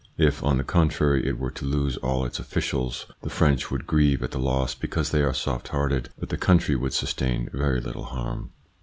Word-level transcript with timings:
If 0.17 0.43
on 0.43 0.57
the 0.57 0.63
contrary 0.63 1.27
it 1.27 1.37
were 1.37 1.51
to 1.51 1.63
lose 1.63 1.95
all 1.97 2.25
its 2.25 2.39
officials, 2.39 3.05
the 3.21 3.29
French 3.29 3.69
would 3.69 3.85
grieve 3.85 4.23
at 4.23 4.31
the 4.31 4.39
loss 4.39 4.73
because 4.73 5.11
they 5.11 5.21
are 5.21 5.31
soft 5.31 5.67
hearted, 5.67 6.09
but 6.19 6.29
the 6.29 6.37
country 6.37 6.75
would 6.75 6.93
sustain 6.93 7.51
very 7.53 7.79
little 7.79 8.05
harm." 8.05 8.49